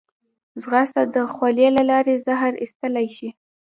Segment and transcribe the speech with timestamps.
[0.61, 3.29] ځغاسته د خولې له لارې زهر ایستلی شي